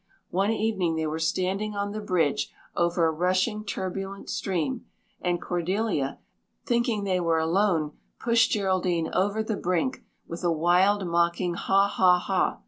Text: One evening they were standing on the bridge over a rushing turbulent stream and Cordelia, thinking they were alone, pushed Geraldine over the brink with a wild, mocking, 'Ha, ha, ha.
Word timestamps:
One 0.31 0.49
evening 0.49 0.95
they 0.95 1.05
were 1.05 1.19
standing 1.19 1.75
on 1.75 1.91
the 1.91 1.99
bridge 1.99 2.51
over 2.75 3.05
a 3.05 3.11
rushing 3.11 3.63
turbulent 3.63 4.31
stream 4.31 4.87
and 5.21 5.39
Cordelia, 5.39 6.17
thinking 6.65 7.03
they 7.03 7.19
were 7.19 7.37
alone, 7.37 7.91
pushed 8.19 8.49
Geraldine 8.49 9.11
over 9.13 9.43
the 9.43 9.57
brink 9.57 10.03
with 10.27 10.43
a 10.43 10.51
wild, 10.51 11.05
mocking, 11.05 11.53
'Ha, 11.53 11.87
ha, 11.87 12.17
ha. 12.17 12.57